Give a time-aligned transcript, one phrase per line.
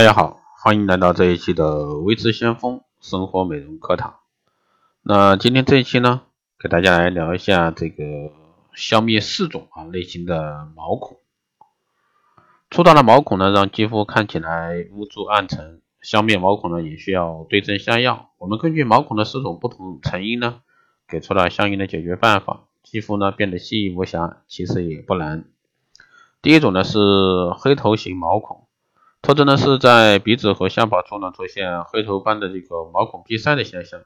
[0.00, 4.20] 大家好，欢迎来到这一期的微知先锋生活美容课堂。
[5.02, 6.22] 那今天这一期呢，
[6.58, 8.32] 给大家来聊一下这个
[8.72, 11.18] 消灭四种啊类型的毛孔。
[12.70, 18.30] 粗大的毛孔呢，让肌肤看起来污浊暗沉，消灭毛孔呢也需要对症下药。
[18.38, 20.62] 我们根据毛孔的四种不同成因呢，
[21.06, 25.44] 给出了相应的解决办法，肌肤呢变得细腻无瑕，其实也不难。
[26.40, 26.98] 第一种呢是
[27.58, 28.66] 黑头型毛孔，
[29.22, 34.00] 特征呢是在鼻子和下巴处呢出现黑头般的这个毛孔闭塞的现象，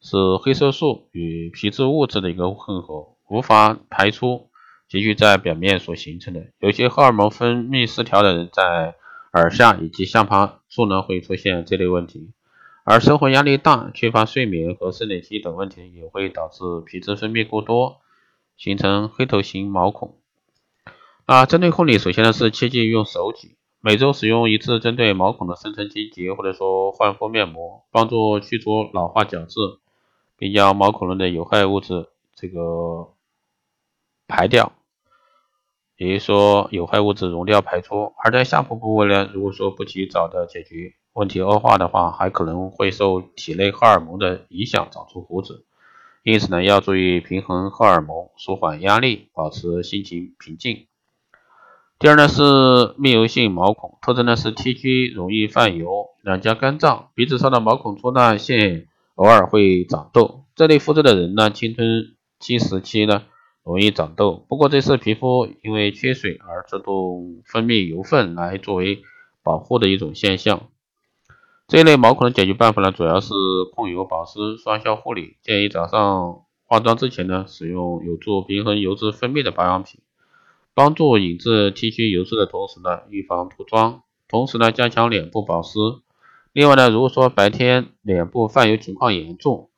[0.00, 4.48] 是黑色素与皮质物质的一个混合，无法排出。
[4.88, 8.96] 积聚在表面所形成的，有些荷尔蒙分泌失调的人，在
[9.34, 12.32] 耳下以及下巴处呢会出现这类问题，
[12.82, 18.00] 而生活压力大、缺乏睡眠和生理期等问题也会导致皮脂分泌过多，
[18.56, 20.16] 形成黑头型毛孔。
[21.24, 29.58] 啊，针对护理，首先呢是切忌用手挤，每周使用一次针对毛孔的深层清洁或者说焕肤面膜，帮助去除老化角质，
[30.36, 33.14] 并将毛孔中的有害物质这个
[34.28, 34.72] 排掉。
[35.96, 45.64] 也就是说，有害物质溶掉排出，而在下部部位呢，如果说不及早的解决，问题恶化的话，还可能会受体内荷尔蒙的影响长出胡子。
[46.22, 50.86] 因此呢，要注意平衡荷尔蒙，舒缓压力，保持心情平静。
[52.00, 52.42] 第二呢是
[52.96, 60.46] 密油性毛孔，特征呢是 T 区容易泛油，两颊干燥，鼻子上的毛孔粗大现偶尔会长痘。
[60.56, 63.24] 这类肤质的人呢，青春期时期呢。
[63.62, 69.02] 容易长痘，不过这是皮肤因为缺水而自动分泌油分来作为
[69.42, 70.68] 保护的一种现象。
[71.68, 73.34] 这一类毛孔的解决办法呢，主要是
[73.74, 75.36] 控油保湿、双效护理。
[75.42, 80.00] 建议早上化妆之前呢，使用有助平衡油脂分泌的保养品，
[80.80, 85.78] 帮助引致 T 区油脂的同时呢，预防脱妆，同时呢，加强脸部保湿。
[86.54, 89.68] 另外呢，如果说白天脸部泛油情况严重，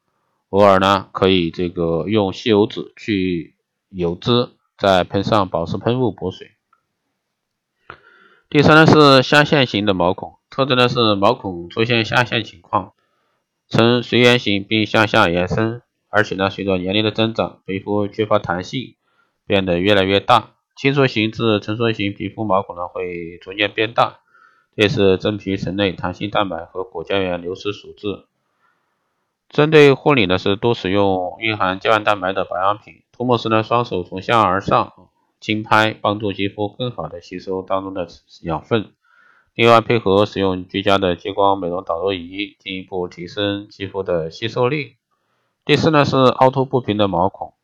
[0.51, 3.57] 偶尔呢，可以这个用吸油纸去。
[3.95, 6.53] 油脂，再喷上保湿喷雾补水。
[8.49, 12.95] 第三呢是下陷型的毛孔，特征呢是毛孔出现下陷情况，
[13.69, 18.95] 呈随圆形并向下延伸，而且呢随着年龄的增长，皮肤缺乏弹性，
[19.47, 20.53] 变得越来越大。
[20.83, 24.19] 侵缩型至成熟型皮肤毛孔呢会逐渐变大，
[24.75, 28.25] 这是真皮层内弹性蛋白和果胶原流失所致。
[29.49, 33.03] 针对护理呢是多使用蕴含胶原蛋白的保养品。
[33.13, 34.93] 涂抹时呢，双手从下而上
[35.39, 38.09] 轻拍，帮助肌肤更好的吸收当中的
[38.43, 38.91] 养分。
[39.55, 44.97] 另外，配合使用居家的激光美容导入仪，进一步提升肌肤的吸收力。
[45.65, 47.55] 第四呢是凹凸不平的毛孔，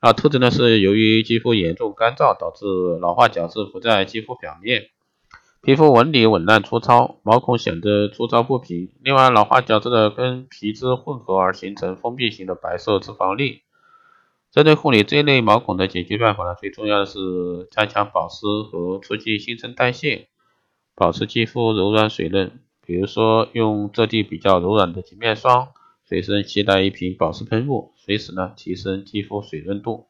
[0.00, 2.64] 啊特征呢是由于肌肤严重干燥，导致
[3.00, 4.88] 老化角质浮在肌肤表面，
[5.62, 8.88] 皮肤纹理紊乱粗糙，毛孔显得粗糙不平。
[9.02, 13.60] 另外，老化角质的跟皮脂混合而形成封闭型的白色脂肪粒。
[14.50, 20.28] 针对护理这一类毛孔的解决办法呢，最重要的是加强保湿和促进新陈代谢，
[20.94, 22.58] 保持肌肤柔软水嫩。
[22.84, 25.68] 比如说用质地比较柔软的洁面霜，
[26.10, 30.08] 随身携带一瓶保湿喷雾，随时呢提升肌肤水润度。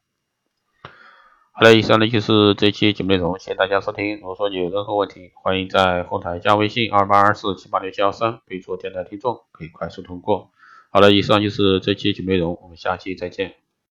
[1.52, 4.16] 好了，以上呢就是这期节目内容，谢谢大家收听。
[4.16, 10.52] 如果说你有任何问题，欢迎在后台加微信二八二四七八六七幺三，备注电台听众，可以快速通过。
[10.90, 13.59] 好了，以上就是这期节目内容，我们下期再见。